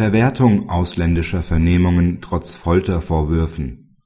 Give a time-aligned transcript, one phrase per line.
[0.00, 3.98] Verwertung ausländischer Vernehmungen trotz Foltervorwürfen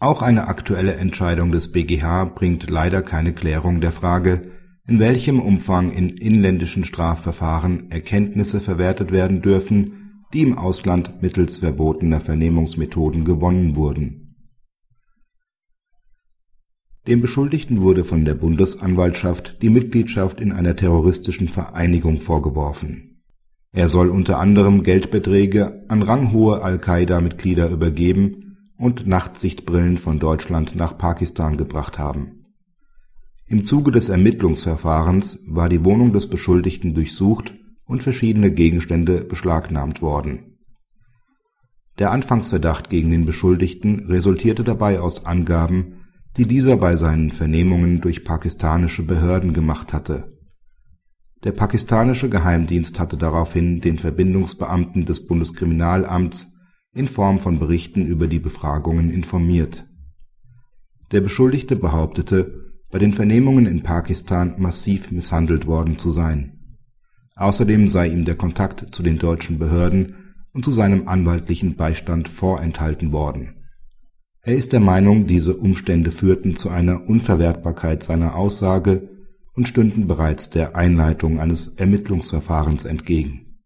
[0.00, 4.50] Auch eine aktuelle Entscheidung des BgH bringt leider keine Klärung der Frage,
[4.86, 12.20] in welchem Umfang in inländischen Strafverfahren Erkenntnisse verwertet werden dürfen, die im Ausland mittels verbotener
[12.20, 14.36] Vernehmungsmethoden gewonnen wurden.
[17.06, 23.08] Dem Beschuldigten wurde von der Bundesanwaltschaft die Mitgliedschaft in einer terroristischen Vereinigung vorgeworfen
[23.72, 31.56] er soll unter anderem Geldbeträge an ranghohe Al-Qaida-Mitglieder übergeben und Nachtsichtbrillen von Deutschland nach Pakistan
[31.56, 32.46] gebracht haben.
[33.46, 37.54] Im Zuge des Ermittlungsverfahrens war die Wohnung des Beschuldigten durchsucht
[37.84, 40.58] und verschiedene Gegenstände beschlagnahmt worden.
[41.98, 46.04] Der Anfangsverdacht gegen den Beschuldigten resultierte dabei aus Angaben,
[46.36, 50.37] die dieser bei seinen Vernehmungen durch pakistanische Behörden gemacht hatte
[51.44, 56.52] der pakistanische Geheimdienst hatte daraufhin den Verbindungsbeamten des Bundeskriminalamts
[56.94, 59.84] in Form von Berichten über die Befragungen informiert.
[61.12, 66.78] Der Beschuldigte behauptete, bei den Vernehmungen in Pakistan massiv misshandelt worden zu sein.
[67.36, 70.16] Außerdem sei ihm der Kontakt zu den deutschen Behörden
[70.52, 73.54] und zu seinem anwaltlichen Beistand vorenthalten worden.
[74.42, 79.08] Er ist der Meinung, diese Umstände führten zu einer Unverwertbarkeit seiner Aussage
[79.58, 83.58] und stünden bereits der Einleitung eines Ermittlungsverfahrens entgegen.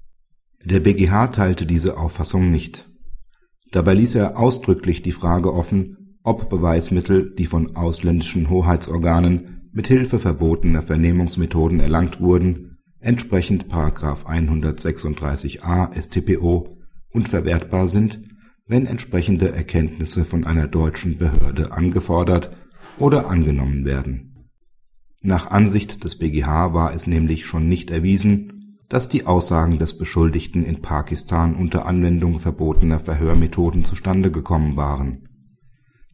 [0.64, 2.90] Der BgH teilte diese Auffassung nicht.
[3.72, 10.18] Dabei ließ er ausdrücklich die Frage offen, ob Beweismittel, die von ausländischen Hoheitsorganen mit Hilfe
[10.18, 13.66] verbotener Vernehmungsmethoden erlangt wurden, entsprechend§
[14.24, 16.78] 136a StPO
[17.10, 18.22] unverwertbar sind,
[18.66, 22.56] wenn entsprechende Erkenntnisse von einer deutschen Behörde angefordert
[22.98, 24.31] oder angenommen werden
[25.24, 30.64] nach Ansicht des BgH war es nämlich schon nicht erwiesen, dass die Aussagen des Beschuldigten
[30.64, 35.28] in Pakistan unter Anwendung verbotener Verhörmethoden zustande gekommen waren.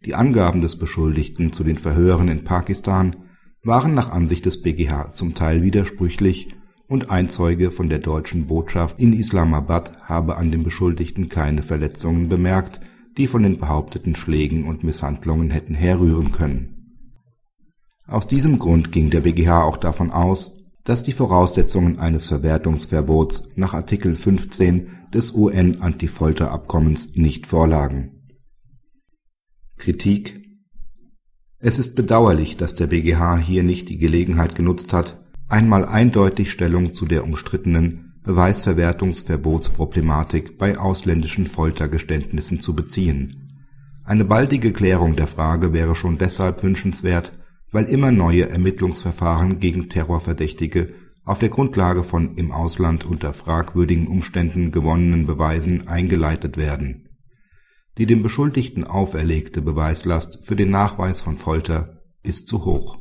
[0.04, 3.16] Die Angaben des Beschuldigten zu den Verhören in Pakistan
[3.64, 6.54] waren nach Ansicht des BgH zum Teil widersprüchlich
[6.86, 12.28] und ein Zeuge von der deutschen Botschaft in Islamabad habe an dem Beschuldigten keine Verletzungen
[12.28, 12.80] bemerkt,
[13.16, 16.77] die von den behaupteten Schlägen und Misshandlungen hätten herrühren können
[18.08, 23.74] aus diesem Grund ging der BgH auch davon aus, dass die Voraussetzungen eines Verwertungsverbots nach
[23.74, 28.30] Artikel 15 des UN-Antifolterabkommens nicht vorlagen.
[29.76, 30.40] Kritik
[31.58, 36.94] Es ist bedauerlich, dass der BgH hier nicht die Gelegenheit genutzt hat, einmal eindeutig Stellung
[36.94, 43.66] zu der umstrittenen Beweisverwertungsverbotsproblematik bei ausländischen Foltergeständnissen zu beziehen.
[44.04, 47.34] Eine baldige Klärung der Frage wäre schon deshalb wünschenswert
[47.70, 54.70] weil immer neue Ermittlungsverfahren gegen Terrorverdächtige auf der Grundlage von im Ausland unter fragwürdigen Umständen
[54.70, 57.08] gewonnenen Beweisen eingeleitet werden.
[57.98, 62.98] Die dem Beschuldigten auferlegte Beweislast für den Nachweis von Folter ist zu hoch